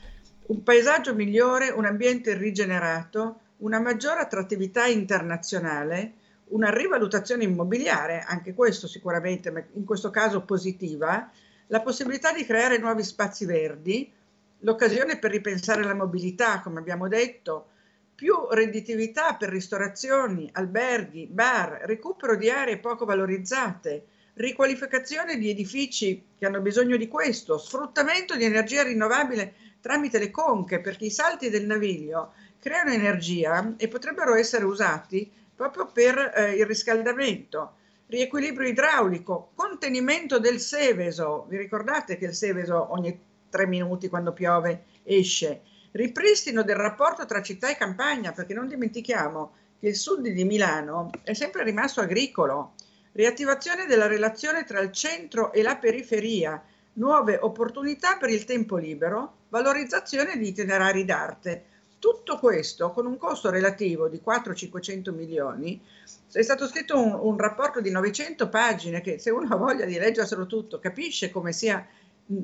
un 0.48 0.62
paesaggio 0.62 1.14
migliore, 1.14 1.70
un 1.70 1.86
ambiente 1.86 2.36
rigenerato, 2.36 3.40
una 3.58 3.80
maggiore 3.80 4.20
attrattività 4.20 4.84
internazionale, 4.84 6.12
una 6.48 6.70
rivalutazione 6.70 7.44
immobiliare, 7.44 8.22
anche 8.26 8.52
questo 8.52 8.86
sicuramente, 8.86 9.50
ma 9.50 9.62
in 9.72 9.84
questo 9.84 10.10
caso 10.10 10.42
positiva, 10.42 11.30
la 11.68 11.80
possibilità 11.80 12.32
di 12.32 12.44
creare 12.44 12.78
nuovi 12.78 13.02
spazi 13.02 13.44
verdi, 13.44 14.12
l'occasione 14.60 15.18
per 15.18 15.30
ripensare 15.30 15.82
la 15.82 15.94
mobilità, 15.94 16.60
come 16.60 16.78
abbiamo 16.78 17.08
detto, 17.08 17.68
più 18.14 18.34
redditività 18.50 19.34
per 19.34 19.50
ristorazioni, 19.50 20.48
alberghi, 20.52 21.26
bar, 21.26 21.82
recupero 21.84 22.36
di 22.36 22.48
aree 22.48 22.78
poco 22.78 23.04
valorizzate, 23.04 24.06
riqualificazione 24.34 25.36
di 25.36 25.50
edifici 25.50 26.24
che 26.38 26.46
hanno 26.46 26.60
bisogno 26.60 26.96
di 26.96 27.08
questo, 27.08 27.58
sfruttamento 27.58 28.34
di 28.34 28.44
energia 28.44 28.82
rinnovabile 28.82 29.54
tramite 29.80 30.18
le 30.18 30.30
conche, 30.30 30.80
perché 30.80 31.06
i 31.06 31.10
salti 31.10 31.50
del 31.50 31.66
naviglio 31.66 32.32
creano 32.58 32.90
energia 32.90 33.74
e 33.76 33.88
potrebbero 33.88 34.34
essere 34.34 34.64
usati 34.64 35.30
proprio 35.54 35.86
per 35.86 36.32
eh, 36.34 36.52
il 36.52 36.66
riscaldamento, 36.66 37.76
riequilibrio 38.08 38.68
idraulico, 38.68 39.50
contenimento 39.54 40.38
del 40.38 40.60
Seveso, 40.60 41.46
vi 41.48 41.56
ricordate 41.56 42.16
che 42.16 42.26
il 42.26 42.34
Seveso 42.34 42.92
ogni 42.92 43.18
tre 43.50 43.66
minuti 43.66 44.08
quando 44.08 44.32
piove 44.32 44.84
esce, 45.02 45.62
ripristino 45.92 46.62
del 46.62 46.76
rapporto 46.76 47.24
tra 47.24 47.42
città 47.42 47.70
e 47.70 47.76
campagna, 47.76 48.32
perché 48.32 48.54
non 48.54 48.68
dimentichiamo 48.68 49.52
che 49.80 49.88
il 49.88 49.96
sud 49.96 50.26
di 50.28 50.44
Milano 50.44 51.10
è 51.22 51.32
sempre 51.32 51.64
rimasto 51.64 52.00
agricolo, 52.00 52.74
riattivazione 53.12 53.86
della 53.86 54.06
relazione 54.06 54.64
tra 54.64 54.80
il 54.80 54.92
centro 54.92 55.52
e 55.52 55.62
la 55.62 55.76
periferia, 55.76 56.62
nuove 56.94 57.38
opportunità 57.40 58.16
per 58.16 58.30
il 58.30 58.44
tempo 58.44 58.76
libero, 58.76 59.34
valorizzazione 59.48 60.36
di 60.36 60.48
itinerari 60.48 61.04
d'arte. 61.04 61.64
Tutto 62.06 62.38
questo 62.38 62.92
con 62.92 63.04
un 63.04 63.16
costo 63.16 63.50
relativo 63.50 64.06
di 64.06 64.22
400-500 64.24 65.12
milioni. 65.12 65.82
È 66.30 66.40
stato 66.40 66.68
scritto 66.68 67.02
un, 67.02 67.18
un, 67.20 67.36
rapporto 67.36 67.80
di 67.80 67.90
900 67.90 68.48
pagine 68.48 69.00
che 69.00 69.18
se 69.18 69.30
uno 69.30 69.52
ha 69.52 69.56
voglia 69.56 69.84
di 69.84 69.98
leggerselo 69.98 70.46
tutto 70.46 70.78
capisce 70.78 71.32
come 71.32 71.52
sia 71.52 71.84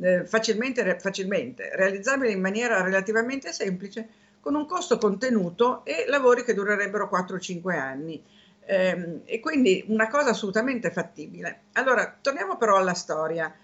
eh, 0.01 0.25
facilmente, 0.25 0.99
facilmente 0.99 1.71
realizzabile 1.77 2.33
in 2.33 2.41
maniera 2.41 2.83
relativamente 2.83 3.53
semplice 3.53 4.09
con 4.41 4.57
un 4.57 4.67
costo 4.67 4.99
contenuto 4.99 5.85
e 5.85 6.07
lavori 6.09 6.43
che 6.43 6.55
durerebbero 6.55 7.09
4-5 7.09 7.79
anni. 7.79 8.21
Eh, 8.67 9.21
e 9.25 9.39
quindi 9.39 9.85
una 9.87 10.09
cosa 10.09 10.31
assolutamente 10.31 10.91
fattibile. 10.91 11.67
Allora, 11.75 12.19
torniamo 12.21 12.57
però 12.57 12.79
alla 12.79 12.95
storia. 12.95 13.55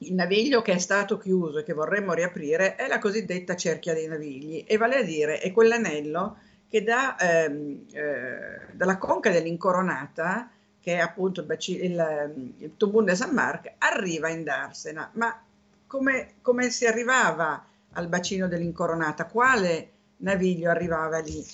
Il 0.00 0.14
naviglio 0.14 0.60
che 0.60 0.72
è 0.72 0.78
stato 0.78 1.16
chiuso 1.16 1.58
e 1.58 1.62
che 1.62 1.72
vorremmo 1.72 2.12
riaprire 2.12 2.76
è 2.76 2.86
la 2.86 2.98
cosiddetta 2.98 3.56
cerchia 3.56 3.94
dei 3.94 4.06
navigli, 4.06 4.64
e 4.66 4.76
vale 4.76 4.96
a 4.96 5.02
dire 5.02 5.38
è 5.38 5.52
quell'anello 5.52 6.36
che 6.68 6.82
da, 6.82 7.16
ehm, 7.18 7.86
eh, 7.92 8.72
dalla 8.72 8.98
conca 8.98 9.30
dell'Incoronata, 9.30 10.50
che 10.80 10.94
è 10.94 10.98
appunto 10.98 11.40
il, 11.40 11.46
baci- 11.46 11.82
il, 11.82 12.54
il 12.58 12.76
Tubun 12.76 13.04
de 13.04 13.14
San 13.14 13.30
Marc, 13.30 13.72
arriva 13.78 14.28
in 14.28 14.44
Darsena. 14.44 15.10
Ma 15.14 15.42
come, 15.86 16.34
come 16.42 16.70
si 16.70 16.86
arrivava 16.86 17.64
al 17.92 18.08
bacino 18.08 18.48
dell'Incoronata? 18.48 19.26
Quale 19.26 19.90
naviglio 20.18 20.70
arrivava 20.70 21.18
lì? 21.20 21.44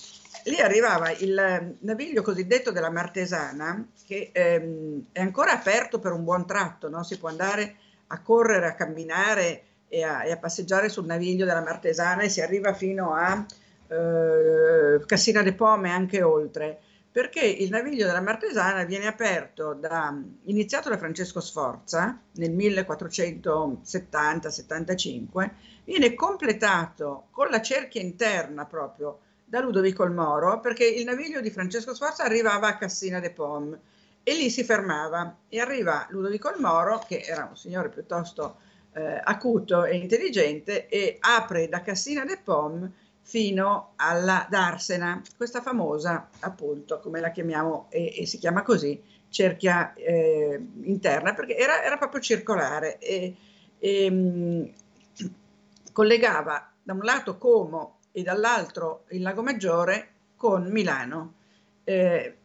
Lì 0.44 0.60
arrivava 0.60 1.12
il 1.12 1.76
naviglio 1.80 2.22
cosiddetto 2.22 2.72
della 2.72 2.90
Martesana, 2.90 3.86
che 4.04 4.30
ehm, 4.32 5.06
è 5.12 5.20
ancora 5.20 5.52
aperto 5.52 6.00
per 6.00 6.12
un 6.12 6.24
buon 6.24 6.44
tratto, 6.46 6.88
no? 6.88 7.04
si 7.04 7.18
può 7.18 7.28
andare 7.28 7.76
a 8.12 8.20
correre, 8.20 8.66
a 8.66 8.74
camminare 8.74 9.62
e 9.88 10.02
a, 10.02 10.24
e 10.24 10.30
a, 10.30 10.38
passeggiare 10.38 10.88
sul 10.88 11.06
naviglio 11.06 11.44
della 11.44 11.62
Martesana 11.62 12.22
e 12.22 12.28
si 12.28 12.40
arriva 12.40 12.72
fino 12.74 13.14
a 13.14 13.44
eh, 13.88 15.04
Cassina 15.04 15.42
de 15.42 15.54
Pome 15.54 15.88
e 15.88 15.92
anche 15.92 16.22
oltre, 16.22 16.78
perché 17.10 17.40
il 17.40 17.70
naviglio 17.70 18.06
della 18.06 18.20
Martesana 18.20 18.84
viene 18.84 19.06
aperto 19.06 19.72
da, 19.74 20.16
iniziato 20.44 20.88
da 20.88 20.98
Francesco 20.98 21.40
Sforza 21.40 22.16
nel 22.36 22.52
1470-75, 22.52 25.50
viene 25.84 26.14
completato 26.14 27.24
con 27.30 27.48
la 27.48 27.60
cerchia 27.60 28.00
interna 28.00 28.66
proprio 28.66 29.18
da 29.44 29.60
Ludovico 29.60 30.04
il 30.04 30.12
Moro, 30.12 30.60
perché 30.60 30.86
il 30.86 31.04
naviglio 31.04 31.40
di 31.42 31.50
Francesco 31.50 31.94
Sforza 31.94 32.24
arrivava 32.24 32.68
a 32.68 32.78
Cassina 32.78 33.20
de 33.20 33.30
Pome 33.30 33.80
e 34.22 34.34
lì 34.34 34.50
si 34.50 34.64
fermava 34.64 35.36
e 35.48 35.60
arriva 35.60 36.06
Ludovico 36.10 36.50
il 36.50 36.60
Moro, 36.60 37.04
che 37.06 37.20
era 37.20 37.46
un 37.48 37.56
signore 37.56 37.88
piuttosto 37.88 38.56
eh, 38.92 39.20
acuto 39.22 39.84
e 39.84 39.96
intelligente, 39.96 40.88
e 40.88 41.16
apre 41.20 41.68
da 41.68 41.80
Cassina 41.80 42.24
de 42.24 42.38
Pom 42.42 42.90
fino 43.22 43.92
alla 43.96 44.46
Darsena, 44.50 45.22
questa 45.36 45.60
famosa, 45.60 46.28
appunto, 46.40 47.00
come 47.00 47.20
la 47.20 47.30
chiamiamo 47.30 47.86
e, 47.88 48.20
e 48.20 48.26
si 48.26 48.38
chiama 48.38 48.62
così, 48.62 49.00
cerchia 49.28 49.94
eh, 49.94 50.60
interna, 50.82 51.32
perché 51.32 51.56
era, 51.56 51.82
era, 51.82 51.96
proprio 51.96 52.20
circolare 52.20 52.98
e, 52.98 53.34
e 53.78 54.10
mh, 54.10 54.72
collegava 55.92 56.70
da 56.82 56.92
un 56.92 57.00
lato 57.00 57.38
Como 57.38 57.98
e 58.12 58.22
dall'altro 58.22 59.04
il 59.10 59.22
Lago 59.22 59.42
Maggiore 59.42 60.08
con 60.36 60.66
Milano. 60.70 61.34
Eh, 61.84 62.36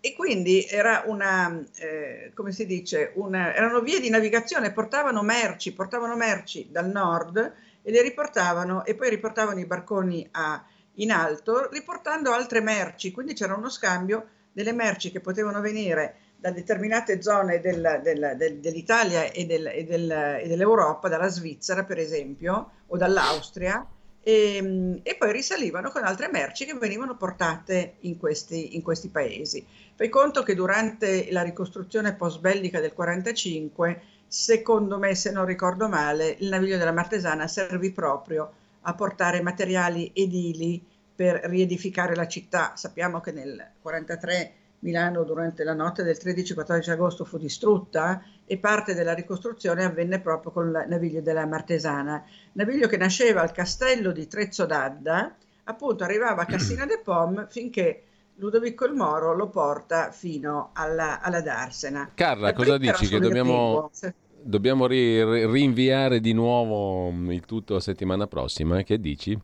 e 0.00 0.14
quindi 0.14 0.64
era 0.64 1.02
una, 1.06 1.62
eh, 1.76 2.30
come 2.34 2.52
si 2.52 2.66
dice, 2.66 3.12
una, 3.16 3.54
erano 3.54 3.80
vie 3.80 4.00
di 4.00 4.10
navigazione, 4.10 4.72
portavano 4.72 5.22
merci, 5.22 5.72
portavano 5.72 6.14
merci 6.14 6.68
dal 6.70 6.88
nord 6.88 7.54
e 7.82 7.90
le 7.90 8.02
riportavano 8.02 8.84
e 8.84 8.94
poi 8.94 9.10
riportavano 9.10 9.58
i 9.58 9.66
barconi 9.66 10.26
a, 10.32 10.64
in 10.94 11.10
alto 11.10 11.68
riportando 11.70 12.32
altre 12.32 12.60
merci, 12.60 13.10
quindi 13.10 13.34
c'era 13.34 13.54
uno 13.54 13.68
scambio 13.68 14.28
delle 14.52 14.72
merci 14.72 15.10
che 15.10 15.20
potevano 15.20 15.60
venire 15.60 16.14
da 16.36 16.52
determinate 16.52 17.20
zone 17.20 17.60
del, 17.60 18.00
del, 18.02 18.34
del, 18.36 18.58
dell'Italia 18.60 19.24
e, 19.24 19.46
e, 19.48 19.84
e 19.84 20.46
dell'Europa, 20.46 21.08
dalla 21.08 21.28
Svizzera 21.28 21.84
per 21.84 21.98
esempio, 21.98 22.70
o 22.86 22.96
dall'Austria, 22.96 23.84
e, 24.28 24.56
ehm, 24.56 25.00
e, 25.02 25.16
poi 25.16 25.32
risalivano 25.32 25.90
con 25.90 26.04
altre 26.04 26.28
merci 26.30 26.64
che 26.66 26.74
venivano 26.74 27.16
portate 27.16 27.96
in 28.00 28.18
questi, 28.18 28.76
in 28.76 28.82
questi 28.82 29.08
paesi. 29.08 29.64
Fai 29.98 30.10
conto 30.10 30.44
che 30.44 30.54
durante 30.54 31.26
la 31.32 31.42
ricostruzione 31.42 32.14
post-bellica 32.14 32.78
del 32.78 32.92
45, 32.92 34.00
secondo 34.28 34.96
me, 34.96 35.16
se 35.16 35.32
non 35.32 35.44
ricordo 35.44 35.88
male, 35.88 36.36
il 36.38 36.50
naviglio 36.50 36.76
della 36.78 36.92
Martesana 36.92 37.48
servì 37.48 37.90
proprio 37.90 38.48
a 38.82 38.94
portare 38.94 39.42
materiali 39.42 40.12
edili 40.14 40.80
per 41.16 41.40
riedificare 41.46 42.14
la 42.14 42.28
città. 42.28 42.74
Sappiamo 42.76 43.18
che 43.18 43.32
nel 43.32 43.60
43 43.82 44.52
Milano 44.78 45.24
durante 45.24 45.64
la 45.64 45.74
notte 45.74 46.04
del 46.04 46.16
13-14 46.16 46.90
agosto 46.90 47.24
fu 47.24 47.36
distrutta 47.36 48.22
e 48.46 48.56
parte 48.56 48.94
della 48.94 49.14
ricostruzione 49.14 49.82
avvenne 49.82 50.20
proprio 50.20 50.52
con 50.52 50.68
il 50.68 50.84
naviglio 50.86 51.22
della 51.22 51.44
Martesana, 51.44 52.24
naviglio 52.52 52.86
che 52.86 52.98
nasceva 52.98 53.40
al 53.40 53.50
castello 53.50 54.12
di 54.12 54.28
Trezzo 54.28 54.64
d'Adda, 54.64 55.34
appunto 55.64 56.04
arrivava 56.04 56.42
a 56.42 56.46
Cassina 56.46 56.86
de 56.86 57.00
Pom 57.02 57.48
finché 57.48 58.04
Ludovico 58.38 58.84
il 58.84 58.94
Moro 58.94 59.34
lo 59.34 59.48
porta 59.48 60.12
fino 60.12 60.70
alla, 60.72 61.20
alla 61.20 61.40
Darsena. 61.40 62.10
Carla, 62.14 62.52
cosa 62.52 62.78
dici? 62.78 63.08
Che 63.08 63.18
dobbiamo, 63.18 63.90
dobbiamo 64.40 64.86
ri- 64.86 65.46
rinviare 65.46 66.20
di 66.20 66.32
nuovo 66.32 67.10
mm, 67.10 67.32
il 67.32 67.44
tutto 67.44 67.74
a 67.74 67.80
settimana 67.80 68.28
prossima, 68.28 68.82
che 68.82 69.00
dici? 69.00 69.36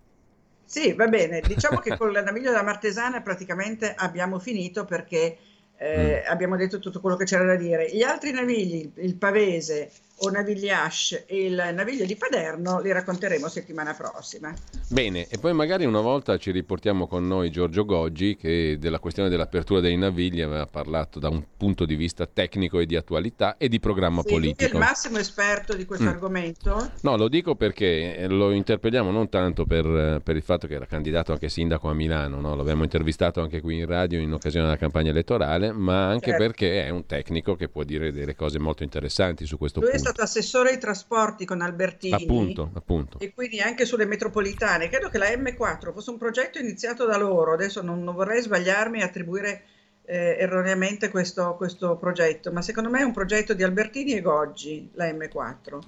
Sì, 0.65 0.93
va 0.93 1.09
bene. 1.09 1.41
Diciamo 1.41 1.79
che 1.79 1.97
con 1.97 2.13
la 2.13 2.23
naviglio 2.23 2.51
della 2.51 2.63
Martesana 2.63 3.21
praticamente 3.21 3.93
abbiamo 3.97 4.39
finito 4.39 4.85
perché 4.85 5.39
eh, 5.77 6.23
mm. 6.25 6.31
abbiamo 6.31 6.57
detto 6.57 6.79
tutto 6.79 7.01
quello 7.01 7.17
che 7.17 7.25
c'era 7.25 7.45
da 7.45 7.57
dire. 7.57 7.91
Gli 7.91 8.03
altri 8.03 8.31
navigli, 8.31 8.93
il 8.95 9.17
Pavese, 9.17 9.91
o 10.19 10.31
Navigliash 10.31 11.25
e 11.27 11.47
il 11.47 11.71
Naviglio 11.75 12.05
di 12.05 12.15
Paderno 12.17 12.81
li 12.81 12.93
racconteremo 12.93 13.49
settimana 13.49 13.95
prossima. 13.95 14.55
Bene, 14.89 15.27
e 15.29 15.39
poi 15.39 15.53
magari 15.53 15.85
una 15.85 16.01
volta 16.01 16.39
ci 16.39 16.51
riportiamo 16.53 17.07
con 17.07 17.27
noi 17.27 17.51
Giorgio 17.51 17.85
Goggi 17.85 18.37
che 18.37 18.77
della 18.79 19.01
questione 19.01 19.29
dell'apertura 19.29 19.81
dei 19.81 19.97
navigli 19.97 20.41
aveva 20.41 20.67
parlato 20.67 21.19
da 21.19 21.29
un 21.29 21.43
punto 21.57 21.85
di 21.85 21.97
vista 21.97 22.27
tecnico 22.27 22.79
e 22.79 22.87
di 22.87 22.97
attualità 22.97 23.57
e 23.57 23.69
di 23.69 23.81
programma 23.81 24.23
sì, 24.23 24.29
politico. 24.29 24.71
È 24.71 24.73
il 24.73 24.79
massimo 24.79 25.19
esperto 25.19 25.75
di 25.75 25.85
questo 25.85 26.05
mm. 26.05 26.09
argomento. 26.09 26.91
No, 27.01 27.17
lo 27.17 27.29
dico 27.29 27.57
perché 27.57 28.27
lo 28.29 28.53
interpelliamo 28.53 29.11
non 29.11 29.29
tanto 29.29 29.65
per, 29.67 30.21
per, 30.23 30.37
il 30.37 30.43
fatto 30.43 30.67
che 30.67 30.75
era 30.75 30.87
candidato 30.87 31.33
anche 31.33 31.49
sindaco 31.49 31.89
a 31.89 31.95
Milano, 31.95 32.41
no? 32.41 32.55
l'abbiamo 32.55 32.85
intervistato 32.85 33.41
anche 33.41 33.61
qui 33.61 33.79
in 33.79 33.87
radio 33.87 34.21
in 34.21 34.33
occasione 34.33 34.67
della 34.67 34.79
campagna 34.79 35.11
elettorale, 35.11 35.73
ma 35.73 36.07
anche 36.07 36.31
certo. 36.31 36.45
perché 36.45 36.85
è 36.85 36.91
un 36.91 37.07
tecnico 37.07 37.57
che 37.57 37.69
può 37.69 37.83
dire 37.83 38.13
delle 38.13 38.37
cose 38.37 38.59
molto 38.59 38.83
interessanti 38.85 39.45
su 39.45 39.59
questo 39.59 39.81
Lui 39.81 39.91
punto 39.91 40.04
stato 40.05 40.23
assessore 40.23 40.71
ai 40.71 40.79
trasporti 40.79 41.45
con 41.45 41.61
Albertini. 41.61 42.15
Appunto, 42.15 42.71
appunto. 42.75 43.19
E 43.19 43.33
quindi 43.33 43.61
anche 43.61 43.85
sulle 43.85 44.07
metropolitane. 44.07 44.89
Credo 44.89 45.09
che 45.09 45.19
la 45.19 45.27
M4 45.29 45.93
fosse 45.93 46.11
un 46.11 46.19
progetto 46.19 46.59
iniziato 46.59 47.07
da 47.07 47.17
loro. 47.17 47.53
Adesso 47.53 47.83
non, 47.83 48.03
non 48.03 48.15
vorrei 48.15 48.43
sbagliarmi 48.43 49.01
e 49.01 49.03
attribuire 49.03 49.65
eh, 50.05 50.37
erroneamente 50.39 51.09
questo, 51.09 51.55
questo, 51.57 51.97
progetto, 51.97 52.53
ma 52.53 52.61
secondo 52.63 52.91
me 52.91 53.01
è 53.01 53.05
un 53.05 53.13
progetto 53.13 53.55
di 53.55 53.63
Albertini 53.63 54.13
e 54.13 54.21
Goggi, 54.21 54.91
la 54.95 55.07
M4. 55.07 55.79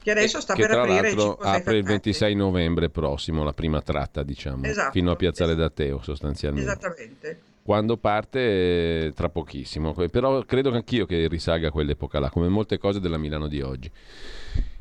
Che 0.00 0.10
adesso 0.10 0.40
sta 0.40 0.54
che 0.54 0.66
per 0.66 0.78
aprire 0.78 1.12
apre 1.40 1.76
il 1.76 1.84
26 1.84 2.34
novembre 2.34 2.88
prossimo 2.88 3.44
la 3.44 3.52
prima 3.52 3.82
tratta, 3.82 4.22
diciamo, 4.22 4.64
esatto, 4.64 4.92
fino 4.92 5.10
a 5.10 5.16
Piazzale 5.16 5.52
esatto. 5.52 5.68
d'Ateo 5.68 6.02
sostanzialmente. 6.02 6.70
Esattamente 6.70 7.40
quando 7.68 7.98
parte 7.98 9.12
tra 9.14 9.28
pochissimo, 9.28 9.92
però 9.92 10.40
credo 10.46 10.72
anch'io 10.72 11.04
che 11.04 11.28
risalga 11.28 11.68
a 11.68 11.70
quell'epoca 11.70 12.18
là, 12.18 12.30
come 12.30 12.48
molte 12.48 12.78
cose 12.78 12.98
della 12.98 13.18
Milano 13.18 13.46
di 13.46 13.60
oggi. 13.60 13.90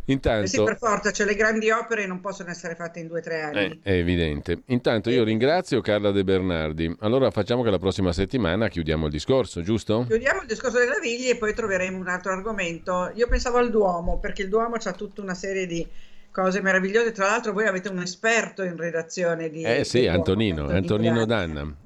Intanto, 0.06 0.46
eh 0.46 0.48
sì, 0.48 0.64
per 0.64 0.78
forza, 0.78 1.12
cioè 1.12 1.28
le 1.28 1.36
grandi 1.36 1.70
opere 1.70 2.08
non 2.08 2.22
possono 2.22 2.50
essere 2.50 2.76
fatte 2.76 3.02
in 3.02 3.08
due 3.08 3.20
o 3.20 3.22
tre 3.22 3.42
anni. 3.42 3.60
Eh, 3.60 3.80
è 3.82 3.92
evidente. 3.92 4.62
Intanto 4.68 5.10
io 5.10 5.26
ringrazio 5.26 5.82
Carla 5.82 6.12
De 6.12 6.24
Bernardi. 6.24 6.96
Allora 7.00 7.30
facciamo 7.30 7.62
che 7.62 7.72
la 7.72 7.78
prossima 7.78 8.14
settimana 8.14 8.70
chiudiamo 8.70 9.08
il 9.08 9.12
discorso, 9.12 9.62
giusto? 9.62 10.06
Chiudiamo 10.08 10.44
il 10.44 10.48
discorso 10.48 10.78
delle 10.78 10.92
navigli 10.92 11.28
e 11.28 11.36
poi 11.36 11.54
troveremo 11.54 11.98
un 11.98 12.08
altro 12.08 12.32
argomento. 12.32 13.12
Io 13.16 13.28
pensavo 13.28 13.58
al 13.58 13.70
Duomo, 13.70 14.18
perché 14.18 14.44
il 14.44 14.48
Duomo 14.48 14.76
ha 14.82 14.92
tutta 14.94 15.22
una 15.22 15.36
serie 15.36 15.66
di 15.66 15.86
cose 16.32 16.62
meravigliose. 16.62 17.12
Tra 17.12 17.26
l'altro 17.26 17.52
voi 17.52 17.68
avete 17.68 17.90
un 17.90 18.00
esperto 18.00 18.64
in 18.64 18.78
redazione 18.78 19.50
di... 19.50 19.64
Eh 19.64 19.84
sì, 19.84 20.08
Antonino, 20.08 20.70
Antonino 20.70 21.26
Danna 21.26 21.86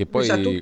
che 0.00 0.06
poi 0.06 0.60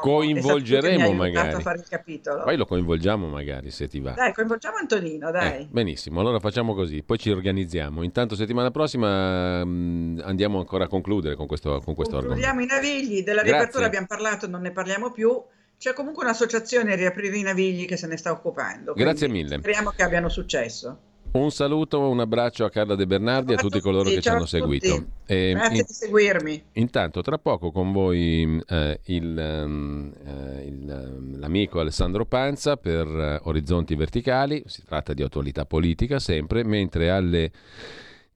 coinvolgeremo 0.00 1.12
magari. 1.12 1.62
Poi 1.62 2.56
lo 2.56 2.66
coinvolgiamo 2.66 3.28
magari 3.28 3.70
se 3.70 3.86
ti 3.86 4.00
va. 4.00 4.12
Dai, 4.12 4.32
coinvolgiamo 4.32 4.76
Antonino, 4.78 5.28
eh, 5.28 5.32
dai. 5.32 5.60
Eh, 5.60 5.68
benissimo, 5.70 6.18
allora 6.18 6.40
facciamo 6.40 6.74
così, 6.74 7.02
poi 7.04 7.18
ci 7.18 7.30
organizziamo. 7.30 8.02
Intanto 8.02 8.34
settimana 8.34 8.72
prossima 8.72 9.64
mh, 9.64 10.22
andiamo 10.24 10.58
ancora 10.58 10.84
a 10.84 10.88
concludere 10.88 11.36
con 11.36 11.46
questo, 11.46 11.80
con 11.84 11.94
questo 11.94 12.16
argomento. 12.16 12.42
Concludiamo 12.42 12.60
i 12.60 12.66
navigli, 12.66 13.22
della 13.22 13.42
Grazie. 13.42 13.52
riapertura 13.52 13.86
abbiamo 13.86 14.06
parlato, 14.08 14.48
non 14.48 14.62
ne 14.62 14.72
parliamo 14.72 15.12
più. 15.12 15.40
C'è 15.78 15.92
comunque 15.94 16.24
un'associazione 16.24 16.96
riaprire 16.96 17.36
i 17.38 17.42
navigli 17.42 17.86
che 17.86 17.96
se 17.96 18.06
ne 18.06 18.16
sta 18.16 18.32
occupando. 18.32 18.92
Grazie 18.92 19.28
mille. 19.28 19.58
Speriamo 19.58 19.90
che 19.90 20.02
abbiano 20.02 20.28
successo. 20.28 20.98
Un 21.32 21.52
saluto, 21.52 22.00
un 22.08 22.18
abbraccio 22.18 22.64
a 22.64 22.70
Carla 22.70 22.96
De 22.96 23.06
Bernardi 23.06 23.52
e 23.52 23.54
a 23.54 23.58
tutti, 23.58 23.74
tutti 23.74 23.84
coloro 23.84 24.08
che 24.08 24.20
ci 24.20 24.28
hanno 24.28 24.46
seguito. 24.46 25.04
E 25.26 25.52
Grazie 25.52 25.78
in, 25.78 25.84
di 25.86 25.92
seguirmi. 25.92 26.62
Intanto, 26.72 27.22
tra 27.22 27.38
poco 27.38 27.70
con 27.70 27.92
voi 27.92 28.60
eh, 28.66 29.00
il, 29.04 29.38
eh, 29.38 30.64
il, 30.66 30.90
ehm, 30.90 31.38
l'amico 31.38 31.78
Alessandro 31.78 32.24
Panza 32.24 32.76
per 32.76 33.06
eh, 33.06 33.40
Orizzonti 33.44 33.94
Verticali, 33.94 34.64
si 34.66 34.82
tratta 34.84 35.14
di 35.14 35.22
attualità 35.22 35.64
politica 35.66 36.18
sempre, 36.18 36.64
mentre 36.64 37.10
alle 37.10 37.52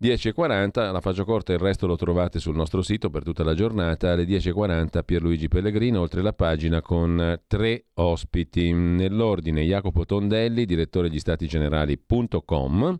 10.40, 0.01 0.93
la 0.93 1.01
faccio 1.01 1.25
corta, 1.25 1.53
il 1.53 1.59
resto 1.59 1.87
lo 1.87 1.97
trovate 1.97 2.39
sul 2.39 2.57
nostro 2.57 2.83
sito 2.83 3.11
per 3.11 3.23
tutta 3.23 3.45
la 3.45 3.55
giornata. 3.55 4.13
Alle 4.13 4.25
10.40 4.25 5.05
Pierluigi 5.05 5.49
Pellegrino, 5.49 6.01
oltre 6.01 6.21
la 6.21 6.33
pagina 6.33 6.83
con 6.83 7.41
tre 7.47 7.87
ospiti. 7.95 8.73
Nell'ordine 8.73 9.63
Jacopo 9.63 10.05
Tondelli, 10.05 10.67
direttore 10.67 11.09
di 11.09 11.19
stati 11.19 11.47
generali.com. 11.47 12.99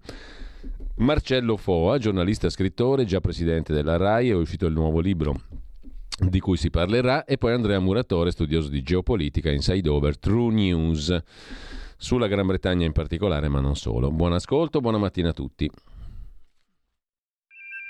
Marcello 0.97 1.57
Foa, 1.57 1.99
giornalista 1.99 2.49
scrittore, 2.49 3.05
già 3.05 3.21
presidente 3.21 3.73
della 3.73 3.97
RAI, 3.97 4.31
è 4.31 4.35
uscito 4.35 4.67
il 4.67 4.73
nuovo 4.73 5.01
libro 5.01 5.35
di 6.17 6.39
cui 6.39 6.57
si 6.57 6.71
parlerà, 6.71 7.25
e 7.25 7.37
poi 7.37 7.53
Andrea 7.53 7.81
Muratore, 7.81 8.31
studioso 8.31 8.69
di 8.69 8.83
geopolitica, 8.83 9.51
Inside 9.51 9.89
Over, 9.89 10.17
True 10.17 10.53
News, 10.55 11.23
sulla 11.97 12.29
Gran 12.29 12.47
Bretagna 12.47 12.87
in 12.87 12.93
particolare, 12.93 13.49
ma 13.49 13.61
non 13.61 13.75
solo. 13.75 14.13
Buon 14.13 14.33
ascolto, 14.33 14.81
buona 14.81 14.99
mattina 14.99 15.31
a 15.31 15.33
tutti. 15.33 15.69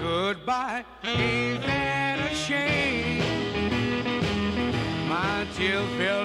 goodbye. 0.00 0.84
Ain't 1.04 1.62
that 1.66 2.18
a 2.30 2.34
shame? 2.34 3.18
My 5.08 5.46
tears 5.54 5.88
fell 5.96 6.24